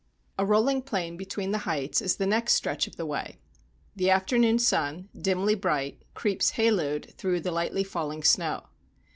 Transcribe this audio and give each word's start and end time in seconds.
A 0.39 0.45
rolling 0.47 0.81
plain 0.81 1.15
between 1.15 1.51
the 1.51 1.59
heights 1.69 2.01
is 2.01 2.15
the 2.15 2.25
next 2.25 2.53
stretch 2.53 2.87
of 2.87 2.95
the 2.95 3.05
way. 3.05 3.37
The 3.95 4.09
afternoon 4.09 4.57
sun, 4.57 5.09
dimly 5.15 5.53
bright, 5.53 6.01
creeps 6.15 6.53
haloed 6.53 7.13
through 7.19 7.41
the 7.41 7.51
lightly 7.51 7.83
falling 7.83 8.23
snow. 8.23 8.63